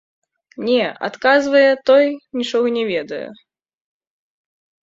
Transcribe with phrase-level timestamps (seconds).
[0.69, 2.03] Не, адказвае, той
[2.39, 3.23] нічога не ведае.